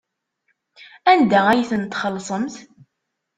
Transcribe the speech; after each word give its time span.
Anda 1.11 1.39
ay 1.51 1.61
ten-txellṣemt? 1.69 2.55